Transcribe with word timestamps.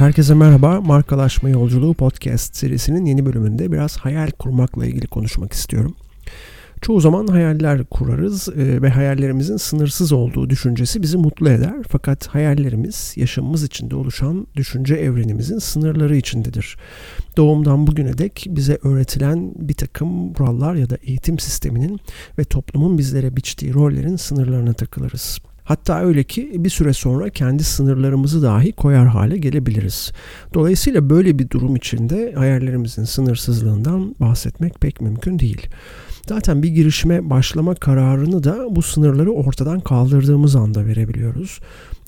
Herkese 0.00 0.34
merhaba. 0.34 0.80
Markalaşma 0.80 1.48
Yolculuğu 1.48 1.94
podcast 1.94 2.56
serisinin 2.56 3.04
yeni 3.04 3.26
bölümünde 3.26 3.72
biraz 3.72 3.96
hayal 3.96 4.30
kurmakla 4.30 4.86
ilgili 4.86 5.06
konuşmak 5.06 5.52
istiyorum. 5.52 5.94
Çoğu 6.80 7.00
zaman 7.00 7.26
hayaller 7.26 7.84
kurarız 7.84 8.48
e, 8.48 8.82
ve 8.82 8.90
hayallerimizin 8.90 9.56
sınırsız 9.56 10.12
olduğu 10.12 10.50
düşüncesi 10.50 11.02
bizi 11.02 11.16
mutlu 11.16 11.50
eder. 11.50 11.74
Fakat 11.88 12.26
hayallerimiz 12.26 13.14
yaşamımız 13.16 13.64
içinde 13.64 13.96
oluşan 13.96 14.46
düşünce 14.56 14.94
evrenimizin 14.94 15.58
sınırları 15.58 16.16
içindedir. 16.16 16.76
Doğumdan 17.36 17.86
bugüne 17.86 18.18
dek 18.18 18.46
bize 18.48 18.78
öğretilen 18.82 19.52
bir 19.56 19.74
takım 19.74 20.32
kurallar 20.32 20.74
ya 20.74 20.90
da 20.90 20.96
eğitim 21.02 21.38
sisteminin 21.38 22.00
ve 22.38 22.44
toplumun 22.44 22.98
bizlere 22.98 23.36
biçtiği 23.36 23.74
rollerin 23.74 24.16
sınırlarına 24.16 24.72
takılırız. 24.72 25.38
Hatta 25.70 26.00
öyle 26.00 26.24
ki 26.24 26.52
bir 26.54 26.70
süre 26.70 26.92
sonra 26.92 27.30
kendi 27.30 27.64
sınırlarımızı 27.64 28.42
dahi 28.42 28.72
koyar 28.72 29.06
hale 29.06 29.36
gelebiliriz. 29.36 30.12
Dolayısıyla 30.54 31.10
böyle 31.10 31.38
bir 31.38 31.50
durum 31.50 31.76
içinde 31.76 32.32
hayallerimizin 32.36 33.04
sınırsızlığından 33.04 34.14
bahsetmek 34.20 34.80
pek 34.80 35.00
mümkün 35.00 35.38
değil. 35.38 35.66
Zaten 36.28 36.62
bir 36.62 36.68
girişime 36.68 37.30
başlama 37.30 37.74
kararını 37.74 38.44
da 38.44 38.76
bu 38.76 38.82
sınırları 38.82 39.32
ortadan 39.32 39.80
kaldırdığımız 39.80 40.56
anda 40.56 40.86
verebiliyoruz. 40.86 41.60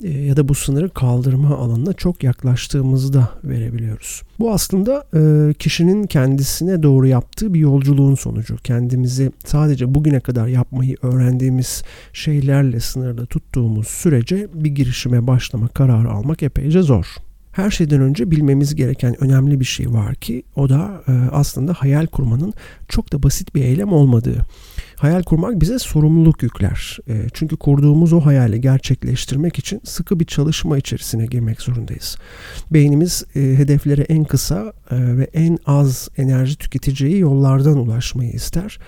E, 0.03 0.09
ya 0.09 0.37
da 0.37 0.47
bu 0.47 0.55
sınırı 0.55 0.89
kaldırma 0.89 1.57
alanına 1.57 1.93
çok 1.93 2.23
yaklaştığımızda 2.23 3.29
verebiliyoruz. 3.43 4.21
Bu 4.39 4.53
aslında 4.53 5.05
e, 5.13 5.53
kişinin 5.53 6.07
kendisine 6.07 6.83
doğru 6.83 7.07
yaptığı 7.07 7.53
bir 7.53 7.59
yolculuğun 7.59 8.15
sonucu. 8.15 8.57
Kendimizi 8.57 9.31
sadece 9.45 9.95
bugüne 9.95 10.19
kadar 10.19 10.47
yapmayı 10.47 10.97
öğrendiğimiz 11.01 11.83
şeylerle 12.13 12.79
sınırda 12.79 13.25
tuttuğumuz 13.25 13.87
sürece 13.87 14.47
bir 14.53 14.69
girişime 14.69 15.27
başlama 15.27 15.67
kararı 15.67 16.11
almak 16.11 16.43
epeyce 16.43 16.81
zor. 16.81 17.05
Her 17.53 17.71
şeyden 17.71 18.01
önce 18.01 18.31
bilmemiz 18.31 18.75
gereken 18.75 19.23
önemli 19.23 19.59
bir 19.59 19.65
şey 19.65 19.93
var 19.93 20.15
ki 20.15 20.43
o 20.55 20.69
da 20.69 21.03
e, 21.07 21.11
aslında 21.31 21.73
hayal 21.73 22.07
kurmanın 22.07 22.53
çok 22.89 23.13
da 23.13 23.23
basit 23.23 23.55
bir 23.55 23.63
eylem 23.63 23.93
olmadığı. 23.93 24.45
Hayal 24.95 25.23
kurmak 25.23 25.61
bize 25.61 25.79
sorumluluk 25.79 26.43
yükler. 26.43 26.99
E, 27.07 27.27
çünkü 27.33 27.57
kurduğumuz 27.57 28.13
o 28.13 28.19
hayali 28.19 28.61
gerçekleştirmek 28.61 29.59
için 29.59 29.81
sıkı 29.83 30.19
bir 30.19 30.25
çalışma 30.25 30.77
içerisine 30.77 31.25
girmek 31.25 31.61
zorundayız. 31.61 32.17
Beynimiz 32.71 33.23
e, 33.35 33.39
hedeflere 33.39 34.01
en 34.01 34.23
kısa 34.23 34.73
ve 34.91 35.29
en 35.33 35.57
az 35.65 36.09
enerji 36.17 36.57
tüketeceği 36.57 37.19
yollardan 37.19 37.77
ulaşmayı 37.77 38.31
ister. 38.31 38.79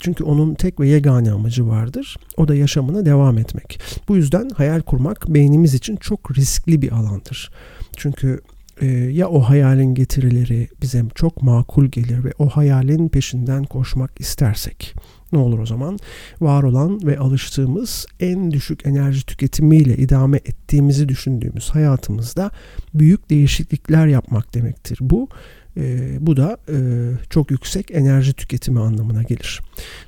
Çünkü 0.00 0.24
onun 0.24 0.54
tek 0.54 0.80
ve 0.80 0.88
yegane 0.88 1.32
amacı 1.32 1.68
vardır. 1.68 2.16
O 2.36 2.48
da 2.48 2.54
yaşamına 2.54 3.06
devam 3.06 3.38
etmek. 3.38 3.80
Bu 4.08 4.16
yüzden 4.16 4.48
hayal 4.48 4.80
kurmak 4.80 5.28
beynimiz 5.28 5.74
için 5.74 5.96
çok 5.96 6.38
riskli 6.38 6.82
bir 6.82 6.92
alandır. 6.92 7.50
Çünkü 7.96 8.40
e, 8.80 8.86
ya 8.86 9.28
o 9.28 9.40
hayalin 9.40 9.94
getirileri 9.94 10.68
bize 10.82 11.04
çok 11.14 11.42
makul 11.42 11.86
gelir 11.86 12.24
ve 12.24 12.32
o 12.38 12.48
hayalin 12.48 13.08
peşinden 13.08 13.64
koşmak 13.64 14.20
istersek 14.20 14.94
ne 15.32 15.38
olur 15.38 15.58
o 15.58 15.66
zaman? 15.66 15.98
Var 16.40 16.62
olan 16.62 17.06
ve 17.06 17.18
alıştığımız 17.18 18.06
en 18.20 18.50
düşük 18.50 18.86
enerji 18.86 19.26
tüketimiyle 19.26 19.96
idame 19.96 20.36
ettiğimizi 20.36 21.08
düşündüğümüz 21.08 21.70
hayatımızda 21.70 22.50
büyük 22.94 23.30
değişiklikler 23.30 24.06
yapmak 24.06 24.54
demektir. 24.54 24.98
Bu 25.00 25.28
e, 25.76 26.16
bu 26.20 26.36
da 26.36 26.58
e, 26.68 26.76
çok 27.30 27.50
yüksek 27.50 27.90
enerji 27.90 28.32
tüketimi 28.32 28.80
anlamına 28.80 29.22
gelir. 29.22 29.60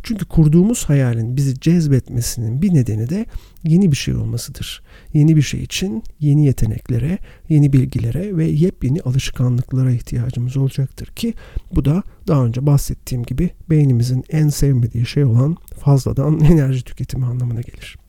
Çünkü 0.03 0.25
kurduğumuz 0.25 0.85
hayalin 0.85 1.37
bizi 1.37 1.61
cezbetmesinin 1.61 2.63
bir 2.63 2.75
nedeni 2.75 3.09
de 3.09 3.27
yeni 3.65 3.93
bir 3.93 3.97
şey 3.97 4.15
olmasıdır. 4.15 4.83
Yeni 5.13 5.37
bir 5.37 5.43
şey 5.43 5.63
için 5.63 6.03
yeni 6.21 6.47
yeteneklere, 6.47 7.19
yeni 7.49 7.73
bilgilere 7.73 8.37
ve 8.37 8.45
yepyeni 8.45 9.01
alışkanlıklara 9.01 9.91
ihtiyacımız 9.91 10.57
olacaktır 10.57 11.07
ki 11.07 11.35
bu 11.75 11.85
da 11.85 12.03
daha 12.29 12.45
önce 12.45 12.67
bahsettiğim 12.67 13.25
gibi 13.25 13.51
beynimizin 13.71 14.25
en 14.31 14.49
sevmediği 14.49 15.07
şey 15.07 15.25
olan 15.25 15.57
fazladan 15.81 16.41
enerji 16.51 16.85
tüketimi 16.85 17.27
anlamına 17.27 17.61
gelir. 17.61 18.06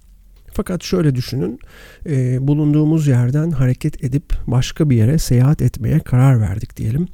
Fakat 0.57 0.83
şöyle 0.83 1.15
düşünün, 1.15 1.59
e, 2.05 2.47
bulunduğumuz 2.47 3.07
yerden 3.07 3.51
hareket 3.51 4.03
edip 4.03 4.33
başka 4.47 4.89
bir 4.89 4.95
yere 4.95 5.17
seyahat 5.17 5.61
etmeye 5.61 5.99
karar 5.99 6.41
verdik 6.41 6.77
diyelim. 6.77 7.07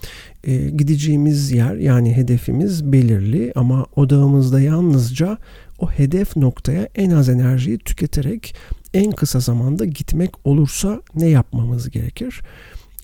E, 0.43 0.69
gideceğimiz 0.69 1.51
yer 1.51 1.75
yani 1.75 2.17
hedefimiz 2.17 2.91
belirli 2.91 3.51
ama 3.55 3.85
odağımızda 3.95 4.61
yalnızca 4.61 5.37
o 5.79 5.91
hedef 5.91 6.37
noktaya 6.37 6.87
en 6.95 7.11
az 7.11 7.29
enerjiyi 7.29 7.77
tüketerek 7.77 8.55
en 8.93 9.11
kısa 9.11 9.39
zamanda 9.39 9.85
gitmek 9.85 10.47
olursa 10.47 11.01
ne 11.15 11.27
yapmamız 11.29 11.89
gerekir? 11.89 12.41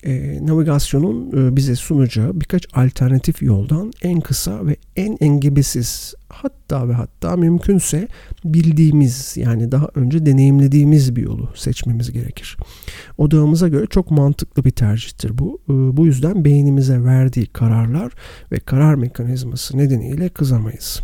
E, 0.04 0.46
navigasyonun 0.46 1.32
e, 1.32 1.56
bize 1.56 1.76
sunacağı 1.76 2.40
birkaç 2.40 2.66
alternatif 2.74 3.42
yoldan 3.42 3.92
en 4.02 4.20
kısa 4.20 4.66
ve 4.66 4.76
en 4.96 5.16
engebesiz 5.20 6.14
hatta 6.28 6.88
ve 6.88 6.92
hatta 6.92 7.36
mümkünse 7.36 8.08
bildiğimiz 8.44 9.36
yani 9.36 9.72
daha 9.72 9.88
önce 9.94 10.26
deneyimlediğimiz 10.26 11.16
bir 11.16 11.22
yolu 11.22 11.48
seçmemiz 11.54 12.12
gerekir. 12.12 12.56
Odağımıza 13.18 13.68
göre 13.68 13.86
çok 13.86 14.10
mantıklı 14.10 14.64
bir 14.64 14.70
tercihtir 14.70 15.38
bu. 15.38 15.60
E, 15.68 15.72
bu 15.96 16.06
yüzden 16.06 16.44
beynimize 16.44 17.04
verdiği 17.04 17.46
kararlar 17.46 18.12
ve 18.52 18.58
karar 18.58 18.94
mekanizması 18.94 19.78
nedeniyle 19.78 20.28
kızamayız. 20.28 21.00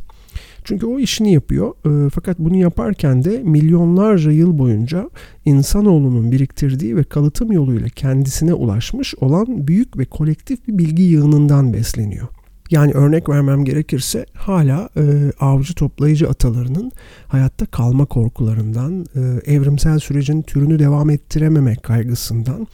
Çünkü 0.67 0.87
o 0.87 0.99
işini 0.99 1.33
yapıyor. 1.33 1.75
E, 1.87 2.11
fakat 2.11 2.39
bunu 2.39 2.57
yaparken 2.57 3.25
de 3.25 3.43
milyonlarca 3.43 4.31
yıl 4.31 4.59
boyunca 4.59 5.11
insanoğlunun 5.45 6.33
biriktirdiği 6.33 6.97
ve 6.97 7.05
kalıtım 7.05 7.53
yoluyla 7.53 7.89
kendisine 7.89 8.55
ulaşmış 8.55 9.15
olan 9.15 9.69
büyük 9.69 9.99
ve 9.99 10.05
kolektif 10.05 10.69
bir 10.69 10.79
bilgi 10.79 11.03
yığınından 11.03 11.73
besleniyor. 11.73 12.29
Yani 12.71 12.93
örnek 12.93 13.29
vermem 13.29 13.65
gerekirse 13.65 14.27
hala 14.35 14.89
e, 14.97 15.33
avcı 15.41 15.75
toplayıcı 15.75 16.29
atalarının 16.29 16.93
hayatta 17.29 17.67
kalma 17.67 18.05
korkularından, 18.05 19.07
e, 19.15 19.53
evrimsel 19.53 19.99
sürecin 19.99 20.43
türünü 20.43 20.79
devam 20.79 21.11
ettirememe 21.11 21.77
kaygısından 21.77 22.67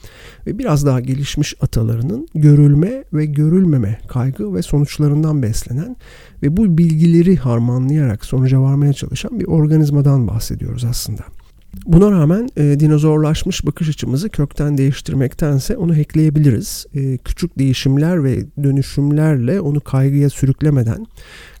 ve 0.47 0.57
biraz 0.57 0.85
daha 0.85 0.99
gelişmiş 0.99 1.55
atalarının 1.61 2.27
görülme 2.35 3.03
ve 3.13 3.25
görülmeme 3.25 3.99
kaygı 4.07 4.53
ve 4.53 4.61
sonuçlarından 4.61 5.43
beslenen 5.43 5.95
ve 6.43 6.57
bu 6.57 6.77
bilgileri 6.77 7.37
harmanlayarak 7.37 8.25
sonuca 8.25 8.61
varmaya 8.61 8.93
çalışan 8.93 9.39
bir 9.39 9.45
organizmadan 9.45 10.27
bahsediyoruz 10.27 10.85
aslında. 10.85 11.23
Buna 11.85 12.11
rağmen 12.11 12.49
e, 12.57 12.79
dinozorlaşmış 12.79 13.65
bakış 13.65 13.89
açımızı 13.89 14.29
kökten 14.29 14.77
değiştirmektense 14.77 15.77
onu 15.77 15.97
hackleyebiliriz. 15.97 16.85
E, 16.95 17.17
küçük 17.17 17.59
değişimler 17.59 18.23
ve 18.23 18.45
dönüşümlerle 18.63 19.61
onu 19.61 19.81
kaygıya 19.81 20.29
sürüklemeden 20.29 21.05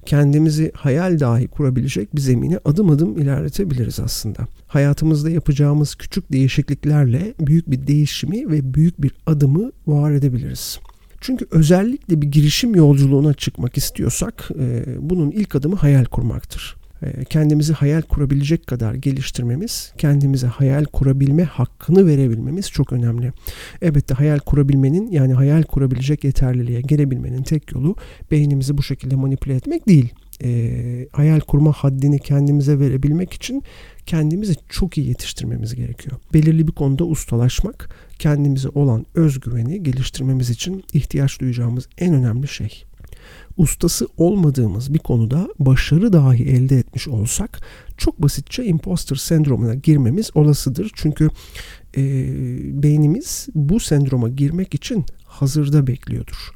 kendimizi 0.05 0.71
hayal 0.75 1.19
dahi 1.19 1.47
kurabilecek 1.47 2.15
bir 2.15 2.21
zemine 2.21 2.59
adım 2.65 2.89
adım 2.89 3.17
ilerletebiliriz 3.17 3.99
aslında. 3.99 4.47
Hayatımızda 4.67 5.29
yapacağımız 5.29 5.95
küçük 5.95 6.31
değişikliklerle 6.31 7.33
büyük 7.39 7.71
bir 7.71 7.87
değişimi 7.87 8.51
ve 8.51 8.73
büyük 8.73 9.01
bir 9.01 9.11
adımı 9.25 9.71
var 9.87 10.11
edebiliriz. 10.11 10.79
Çünkü 11.21 11.47
özellikle 11.51 12.21
bir 12.21 12.27
girişim 12.27 12.75
yolculuğuna 12.75 13.33
çıkmak 13.33 13.77
istiyorsak 13.77 14.49
e, 14.59 14.85
bunun 14.99 15.31
ilk 15.31 15.55
adımı 15.55 15.75
hayal 15.75 16.05
kurmaktır. 16.05 16.82
Ee, 17.03 17.23
kendimizi 17.25 17.73
hayal 17.73 18.01
kurabilecek 18.01 18.67
kadar 18.67 18.93
geliştirmemiz, 18.93 19.93
kendimize 19.97 20.47
hayal 20.47 20.85
kurabilme 20.85 21.43
hakkını 21.43 22.07
verebilmemiz 22.07 22.71
çok 22.71 22.93
önemli. 22.93 23.31
Elbette 23.81 24.13
hayal 24.13 24.39
kurabilmenin 24.39 25.11
yani 25.11 25.33
hayal 25.33 25.63
kurabilecek 25.63 26.23
yeterliliğe 26.23 26.81
gelebilmenin 26.81 27.43
tek 27.43 27.71
yolu 27.71 27.95
beynimizi 28.31 28.77
bu 28.77 28.83
şekilde 28.83 29.15
manipüle 29.15 29.55
etmek 29.55 29.87
değil. 29.87 30.13
E, 30.43 31.07
hayal 31.11 31.39
kurma 31.39 31.71
haddini 31.71 32.19
kendimize 32.19 32.79
verebilmek 32.79 33.33
için 33.33 33.63
kendimizi 34.05 34.55
çok 34.69 34.97
iyi 34.97 35.07
yetiştirmemiz 35.07 35.75
gerekiyor. 35.75 36.17
Belirli 36.33 36.67
bir 36.67 36.71
konuda 36.71 37.05
ustalaşmak, 37.05 37.89
kendimize 38.19 38.69
olan 38.69 39.05
özgüveni 39.15 39.83
geliştirmemiz 39.83 40.49
için 40.49 40.83
ihtiyaç 40.93 41.41
duyacağımız 41.41 41.87
en 41.97 42.13
önemli 42.13 42.47
şey 42.47 42.83
ustası 43.57 44.07
olmadığımız 44.17 44.93
bir 44.93 44.99
konuda 44.99 45.47
başarı 45.59 46.13
dahi 46.13 46.43
elde 46.43 46.77
etmiş 46.77 47.07
olsak 47.07 47.59
çok 47.97 48.21
basitçe 48.21 48.65
imposter 48.65 49.15
sendromuna 49.15 49.73
girmemiz 49.73 50.31
olasıdır. 50.35 50.91
Çünkü 50.95 51.29
e, 51.97 52.03
beynimiz 52.83 53.47
bu 53.55 53.79
sendroma 53.79 54.29
girmek 54.29 54.73
için 54.73 55.05
hazırda 55.25 55.87
bekliyordur. 55.87 56.51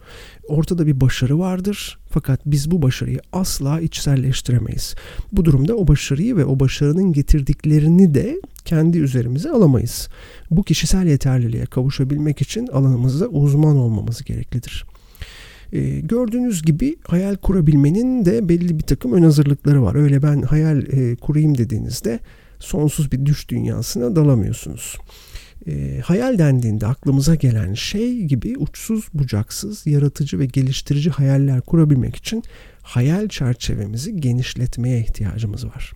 Ortada 0.48 0.88
bir 0.88 1.02
başarı 1.02 1.40
vardır 1.40 2.00
fakat 2.10 2.42
biz 2.46 2.72
bu 2.72 2.82
başarıyı 2.82 3.20
asla 3.32 3.82
içselleştiremeyiz. 3.82 4.96
Bu 5.32 5.46
durumda 5.46 5.76
o 5.76 5.88
başarıyı 5.88 6.38
ve 6.38 6.46
o 6.46 6.60
başarının 6.60 7.14
getirdiklerini 7.14 8.14
de 8.14 8.42
kendi 8.66 8.98
üzerimize 8.98 9.52
alamayız. 9.52 10.08
Bu 10.52 10.64
kişisel 10.64 11.08
yeterliliğe 11.08 11.66
kavuşabilmek 11.66 12.42
için 12.42 12.68
alanımızda 12.68 13.28
uzman 13.28 13.76
olmamız 13.76 14.24
gereklidir. 14.24 14.86
E, 15.74 16.00
gördüğünüz 16.00 16.62
gibi 16.62 16.96
hayal 17.08 17.36
kurabilmenin 17.36 18.26
de 18.26 18.50
belli 18.50 18.80
bir 18.80 18.84
takım 18.84 19.14
ön 19.14 19.24
hazırlıkları 19.24 19.84
var. 19.84 19.96
Öyle 19.96 20.24
ben 20.24 20.42
hayal 20.42 20.82
e, 20.82 21.16
kurayım 21.16 21.58
dediğinizde 21.58 22.20
sonsuz 22.60 23.12
bir 23.12 23.26
düş 23.26 23.50
dünyasına 23.50 24.16
dalamıyorsunuz. 24.16 24.98
E, 25.68 26.02
hayal 26.04 26.38
dendiğinde 26.38 26.88
aklımıza 26.88 27.36
gelen 27.36 27.74
şey 27.74 28.24
gibi 28.24 28.58
uçsuz 28.58 29.08
bucaksız, 29.14 29.88
yaratıcı 29.88 30.40
ve 30.40 30.46
geliştirici 30.46 31.10
hayaller 31.10 31.62
kurabilmek 31.62 32.16
için 32.16 32.44
hayal 32.82 33.28
çerçevemizi 33.28 34.22
genişletmeye 34.22 35.00
ihtiyacımız 35.00 35.66
var. 35.66 35.94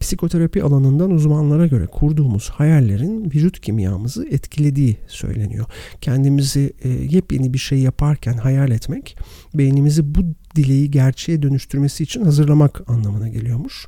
Psikoterapi 0.00 0.62
alanından 0.62 1.10
uzmanlara 1.10 1.66
göre 1.66 1.86
kurduğumuz 1.86 2.48
hayallerin 2.48 3.24
vücut 3.24 3.60
kimyamızı 3.60 4.26
etkilediği 4.28 4.96
söyleniyor. 5.08 5.66
Kendimizi 6.00 6.72
e, 6.82 6.88
yepyeni 6.88 7.54
bir 7.54 7.58
şey 7.58 7.78
yaparken 7.78 8.36
hayal 8.36 8.70
etmek 8.70 9.16
beynimizi 9.54 10.14
bu 10.14 10.20
dileği 10.56 10.90
gerçeğe 10.90 11.42
dönüştürmesi 11.42 12.02
için 12.02 12.24
hazırlamak 12.24 12.90
anlamına 12.90 13.28
geliyormuş. 13.28 13.86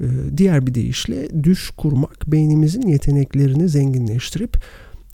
E, 0.00 0.06
diğer 0.36 0.66
bir 0.66 0.74
deyişle 0.74 1.44
düş 1.44 1.70
kurmak 1.70 2.32
beynimizin 2.32 2.88
yeteneklerini 2.88 3.68
zenginleştirip 3.68 4.56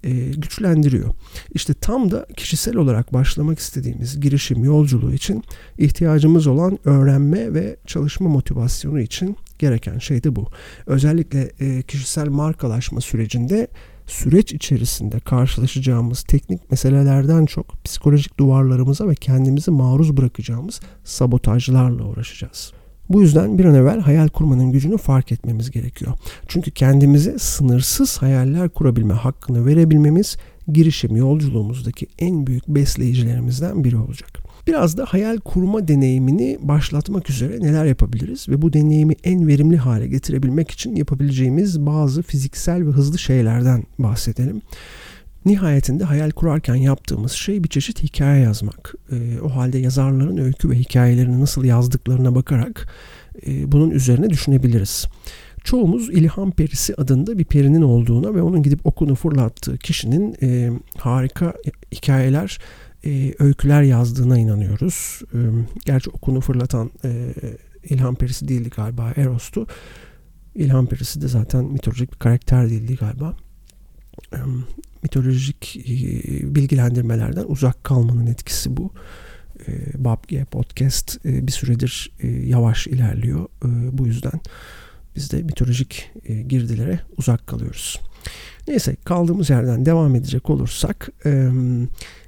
e, 0.05 0.11
güçlendiriyor. 0.31 1.15
İşte 1.55 1.75
tam 1.75 2.11
da 2.11 2.27
kişisel 2.37 2.77
olarak 2.77 3.13
başlamak 3.13 3.59
istediğimiz 3.59 4.21
girişim 4.21 4.65
yolculuğu 4.65 5.13
için 5.13 5.43
ihtiyacımız 5.79 6.47
olan 6.47 6.79
öğrenme 6.85 7.55
ve 7.55 7.77
çalışma 7.87 8.29
motivasyonu 8.29 9.01
için 9.01 9.37
gereken 9.59 9.99
şey 9.99 10.25
de 10.25 10.37
bu. 10.37 10.47
Özellikle 10.87 11.51
e, 11.61 11.83
kişisel 11.83 12.29
markalaşma 12.29 13.01
sürecinde 13.01 13.69
süreç 14.07 14.53
içerisinde 14.53 15.21
karşılaşacağımız 15.21 16.23
teknik 16.23 16.71
meselelerden 16.71 17.47
çok 17.47 17.85
psikolojik 17.85 18.39
duvarlarımıza 18.39 19.09
ve 19.09 19.15
kendimizi 19.15 19.71
maruz 19.71 20.17
bırakacağımız 20.17 20.81
sabotajlarla 21.05 22.05
uğraşacağız. 22.05 22.73
Bu 23.09 23.23
yüzden 23.23 23.59
bir 23.59 23.65
an 23.65 23.75
evvel 23.75 24.01
hayal 24.01 24.29
kurmanın 24.29 24.73
gücünü 24.73 24.99
fark 24.99 25.33
etmemiz 25.33 25.71
gerekiyor. 25.71 26.13
Çünkü 26.49 26.71
kendimize 26.71 27.39
sınırsız 27.39 28.23
hayaller 28.23 28.69
kurabilme 28.69 29.15
hakkını 29.15 29.67
verebilmemiz 29.67 30.37
girişim 30.73 31.17
yolculuğumuzdaki 31.17 32.07
en 32.19 32.47
büyük 32.47 32.69
besleyicilerimizden 32.69 33.85
biri 33.85 33.97
olacak. 33.97 34.46
Biraz 34.67 34.97
da 34.97 35.05
hayal 35.05 35.39
kurma 35.39 35.89
deneyimini 35.89 36.59
başlatmak 36.61 37.31
üzere 37.31 37.61
neler 37.61 37.85
yapabiliriz 37.85 38.49
ve 38.49 38.63
bu 38.63 38.73
deneyimi 38.73 39.15
en 39.25 39.49
verimli 39.49 39.77
hale 39.77 40.07
getirebilmek 40.07 40.71
için 40.71 40.97
yapabileceğimiz 40.97 41.87
bazı 41.87 42.23
fiziksel 42.23 42.87
ve 42.87 42.91
hızlı 42.91 43.19
şeylerden 43.19 43.85
bahsedelim. 43.99 44.63
Nihayetinde 45.45 46.05
hayal 46.05 46.31
kurarken 46.31 46.75
yaptığımız 46.75 47.33
şey 47.33 47.65
bir 47.65 47.69
çeşit 47.69 48.03
hikaye 48.03 48.43
yazmak. 48.43 48.95
E, 49.13 49.41
o 49.41 49.49
halde 49.49 49.79
yazarların 49.79 50.37
öykü 50.37 50.71
ve 50.71 50.75
hikayelerini 50.75 51.41
nasıl 51.41 51.65
yazdıklarına 51.65 52.35
bakarak 52.35 52.89
e, 53.47 53.73
bunun 53.73 53.91
üzerine 53.91 54.31
düşünebiliriz. 54.31 55.07
Çoğumuz 55.65 56.11
ilham 56.11 56.51
perisi 56.51 56.95
adında 56.95 57.39
bir 57.39 57.45
perinin 57.45 57.83
olduğuna 57.83 58.35
ve 58.35 58.43
onun 58.43 58.63
gidip 58.63 58.87
okunu 58.87 59.15
fırlattığı 59.15 59.79
kişinin 59.79 60.37
e, 60.43 60.71
harika 60.99 61.55
hikayeler, 61.93 62.59
e, 63.07 63.35
öyküler 63.39 63.83
yazdığına 63.83 64.39
inanıyoruz. 64.39 65.23
E, 65.35 65.39
gerçi 65.85 66.11
okunu 66.11 66.41
fırlatan 66.41 66.91
e, 67.05 67.35
ilham 67.85 68.15
perisi 68.15 68.49
değildi 68.49 68.71
galiba 68.77 69.13
Eros'tu. 69.17 69.67
İlham 70.55 70.87
perisi 70.87 71.23
de 71.23 71.29
zaten 71.29 71.65
mitolojik 71.65 72.13
bir 72.13 72.19
karakter 72.19 72.71
değildi 72.71 72.97
galiba 72.97 73.37
mitolojik 75.03 75.81
bilgilendirmelerden 76.55 77.45
uzak 77.49 77.85
kalmanın 77.85 78.27
etkisi 78.27 78.77
bu. 78.77 78.93
Bob 79.99 80.29
G 80.29 80.45
Podcast 80.45 81.25
bir 81.25 81.53
süredir 81.53 82.13
yavaş 82.47 82.87
ilerliyor. 82.87 83.47
Bu 83.93 84.07
yüzden 84.07 84.41
biz 85.17 85.33
de 85.33 85.43
mitolojik 85.43 86.11
girdilere 86.47 87.01
uzak 87.17 87.47
kalıyoruz. 87.47 88.01
Neyse 88.69 88.97
kaldığımız 89.05 89.51
yerden 89.51 89.87
devam 89.87 90.15
edecek 90.15 90.51
olursak 90.51 91.09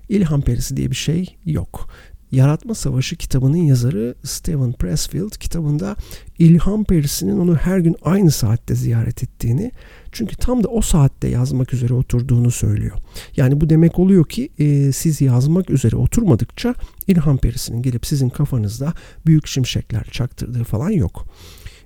ilham 0.09 0.41
perisi 0.41 0.77
diye 0.77 0.91
bir 0.91 0.97
şey 0.97 1.37
yok. 1.47 1.89
Yaratma 2.33 2.75
Savaşı 2.75 3.17
kitabının 3.17 3.57
yazarı 3.57 4.15
Steven 4.25 4.73
Pressfield 4.73 5.31
kitabında 5.31 5.97
ilham 6.39 6.85
perisinin 6.85 7.39
onu 7.39 7.57
her 7.57 7.79
gün 7.79 7.97
aynı 8.03 8.31
saatte 8.31 8.75
ziyaret 8.75 9.23
ettiğini 9.23 9.73
çünkü 10.13 10.37
tam 10.37 10.65
da 10.65 10.69
o 10.69 10.81
saatte 10.81 11.29
yazmak 11.29 11.75
üzere 11.75 11.95
oturduğunu 11.95 12.51
söylüyor. 12.51 12.97
Yani 13.37 13.61
bu 13.61 13.71
demek 13.71 13.99
oluyor 13.99 14.29
ki 14.29 14.49
e, 14.59 14.93
siz 14.93 15.21
yazmak 15.21 15.71
üzere 15.71 15.97
oturmadıkça 15.97 16.75
ilham 17.07 17.39
perisinin 17.39 17.83
gelip 17.83 18.07
sizin 18.07 18.29
kafanızda 18.29 18.93
büyük 19.27 19.47
şimşekler 19.47 20.05
çaktırdığı 20.11 20.65
falan 20.65 20.91
yok. 20.91 21.27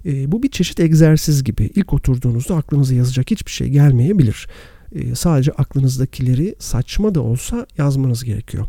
E, 0.07 0.33
bu 0.33 0.43
bir 0.43 0.51
çeşit 0.51 0.81
egzersiz 0.81 1.45
gibi. 1.45 1.71
İlk 1.75 1.93
oturduğunuzda 1.93 2.57
aklınıza 2.57 2.95
yazacak 2.95 3.31
hiçbir 3.31 3.51
şey 3.51 3.69
gelmeyebilir. 3.69 4.49
E, 4.95 5.15
sadece 5.15 5.53
aklınızdakileri 5.53 6.55
saçma 6.59 7.15
da 7.15 7.21
olsa 7.21 7.67
yazmanız 7.79 8.25
gerekiyor. 8.25 8.67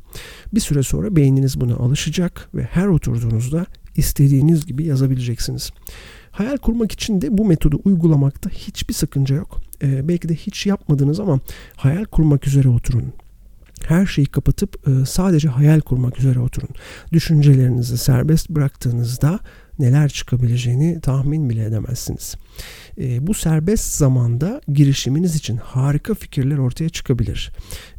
Bir 0.54 0.60
süre 0.60 0.84
sonra 0.84 1.16
beyniniz 1.16 1.62
buna 1.62 1.76
alışacak 1.76 2.50
ve 2.56 2.64
her 2.64 2.88
oturduğunuzda 2.88 3.66
istediğiniz 3.96 4.66
gibi 4.66 4.84
yazabileceksiniz. 4.84 5.72
Hayal 6.32 6.58
kurmak 6.58 6.92
için 6.92 7.22
de 7.22 7.38
bu 7.38 7.46
metodu 7.46 7.80
uygulamakta 7.86 8.50
hiçbir 8.50 8.94
sakınca 8.94 9.36
yok. 9.36 9.62
Ee, 9.84 10.08
belki 10.08 10.30
de 10.30 10.36
hiç 10.36 10.66
yapmadınız 10.66 11.20
ama 11.20 11.40
hayal 11.76 12.06
kurmak 12.06 12.48
üzere 12.48 12.70
oturun. 12.70 13.14
Her 13.88 14.06
şeyi 14.06 14.28
kapatıp 14.28 14.88
e, 14.88 15.06
sadece 15.06 15.50
hayal 15.50 15.80
kurmak 15.80 16.20
üzere 16.20 16.40
oturun. 16.40 16.70
Düşüncelerinizi 17.14 17.98
serbest 17.98 18.50
bıraktığınızda 18.50 19.40
neler 19.80 20.10
çıkabileceğini 20.10 21.02
tahmin 21.02 21.50
bile 21.50 21.66
edemezsiniz. 21.66 22.36
E, 22.98 23.28
bu 23.28 23.34
serbest 23.34 23.94
zamanda 23.94 24.62
girişiminiz 24.68 25.36
için 25.36 25.58
harika 25.58 26.14
fikirler 26.14 26.58
ortaya 26.58 26.90
çıkabilir. 26.90 27.52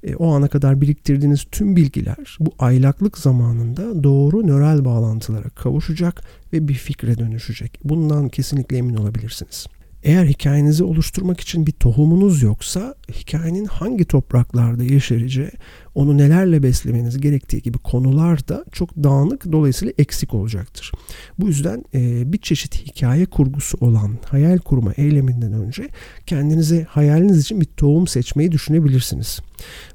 E, 0.03 0.15
o 0.15 0.35
ana 0.35 0.49
kadar 0.49 0.81
biriktirdiğiniz 0.81 1.44
tüm 1.53 1.76
bilgiler 1.76 2.37
bu 2.41 2.53
aylaklık 2.59 3.19
zamanında 3.19 4.05
doğru 4.05 4.47
nöral 4.47 4.85
bağlantılara 4.85 5.49
kavuşacak 5.49 6.25
ve 6.53 6.69
bir 6.69 6.75
fikre 6.75 7.19
dönüşecek. 7.19 7.79
Bundan 7.85 8.29
kesinlikle 8.29 8.77
emin 8.77 8.94
olabilirsiniz. 8.94 9.67
Eğer 10.05 10.25
hikayenizi 10.27 10.85
oluşturmak 10.85 11.41
için 11.41 11.67
bir 11.67 11.73
tohumunuz 11.73 12.43
yoksa 12.43 12.95
hikayenin 13.12 13.65
hangi 13.65 14.05
topraklarda 14.05 14.85
yeşereceği, 14.85 15.51
onu 15.94 16.19
nelerle 16.19 16.63
beslemeniz 16.63 17.20
gerektiği 17.20 17.63
gibi 17.63 17.79
konular 17.79 18.49
da 18.49 18.65
çok 18.73 18.96
dağınık 18.96 19.53
dolayısıyla 19.53 19.94
eksik 19.99 20.34
olacaktır. 20.34 20.93
Bu 21.39 21.46
yüzden 21.46 21.84
e, 21.94 22.32
bir 22.32 22.39
çeşit 22.39 22.87
hikaye 22.87 23.27
kurgusu 23.27 23.79
olan 23.81 24.19
hayal 24.29 24.58
kurma 24.58 24.93
eyleminden 24.93 25.53
önce 25.53 25.89
kendinize 26.27 26.84
hayaliniz 26.84 27.41
için 27.41 27.61
bir 27.61 27.67
tohum 27.67 28.06
seçmeyi 28.06 28.53
düşünebilirsiniz. 28.53 29.41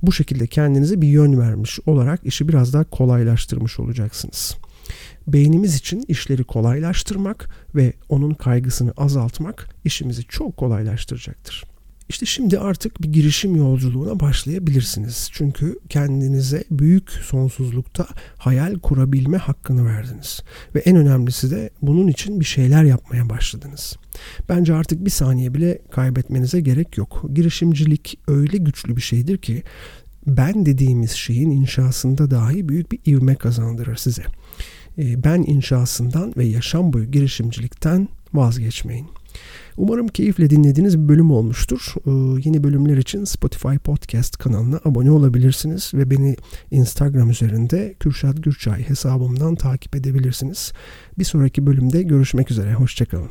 Bu 0.01 0.12
şekilde 0.12 0.48
kendinize 0.48 1.01
bir 1.01 1.08
yön 1.08 1.39
vermiş 1.39 1.80
olarak 1.86 2.20
işi 2.25 2.48
biraz 2.48 2.74
daha 2.74 2.84
kolaylaştırmış 2.84 3.80
olacaksınız 3.80 4.56
beynimiz 5.27 5.75
için 5.75 6.03
işleri 6.08 6.43
kolaylaştırmak 6.43 7.50
ve 7.75 7.93
onun 8.10 8.34
kaygısını 8.34 8.93
azaltmak 8.98 9.69
işimizi 9.86 10.24
çok 10.24 10.58
kolaylaştıracaktır. 10.58 11.69
İşte 12.10 12.25
şimdi 12.25 12.60
artık 12.60 13.01
bir 13.01 13.08
girişim 13.08 13.55
yolculuğuna 13.55 14.19
başlayabilirsiniz. 14.19 15.29
Çünkü 15.31 15.79
kendinize 15.89 16.63
büyük 16.72 17.12
sonsuzlukta 17.12 18.08
hayal 18.38 18.79
kurabilme 18.79 19.38
hakkını 19.38 19.86
verdiniz. 19.86 20.41
Ve 20.75 20.79
en 20.79 20.96
önemlisi 20.96 21.51
de 21.51 21.69
bunun 21.81 22.08
için 22.08 22.39
bir 22.39 22.46
şeyler 22.46 22.84
yapmaya 22.84 23.29
başladınız. 23.29 23.96
Bence 24.50 24.74
artık 24.74 25.05
bir 25.05 25.10
saniye 25.10 25.53
bile 25.53 25.79
kaybetmenize 25.91 26.62
gerek 26.62 26.98
yok. 26.98 27.25
Girişimcilik 27.34 28.19
öyle 28.27 28.58
güçlü 28.58 28.96
bir 28.96 29.01
şeydir 29.01 29.38
ki 29.38 29.63
ben 30.27 30.65
dediğimiz 30.65 31.12
şeyin 31.12 31.51
inşasında 31.51 32.31
dahi 32.31 32.69
büyük 32.69 32.91
bir 32.91 33.00
ivme 33.08 33.36
kazandırır 33.36 33.96
size. 33.96 34.24
Ee, 35.00 35.24
ben 35.24 35.44
inşasından 35.48 36.34
ve 36.38 36.46
yaşam 36.46 36.94
boyu 36.94 37.12
girişimcilikten 37.12 38.08
vazgeçmeyin. 38.34 39.08
Umarım 39.77 40.08
keyifle 40.08 40.50
dinlediğiniz 40.50 41.00
bir 41.00 41.10
bölüm 41.10 41.32
olmuştur. 41.32 41.94
Ee, 42.06 42.10
yeni 42.44 42.63
bölümler 42.63 42.98
için 42.98 43.24
Spotify 43.24 43.75
Podcast 43.75 44.38
kanalına 44.38 44.79
abone 44.86 45.12
olabilirsiniz 45.12 45.91
ve 45.94 46.12
beni 46.12 46.36
Instagram 46.72 47.29
üzerinde 47.29 47.96
Kürşat 48.00 48.44
Gürçay 48.44 48.89
hesabımdan 48.89 49.56
takip 49.56 49.96
edebilirsiniz. 49.96 50.72
Bir 51.20 51.24
sonraki 51.24 51.65
bölümde 51.65 52.03
görüşmek 52.03 52.51
üzere. 52.51 52.74
Hoşçakalın. 52.74 53.29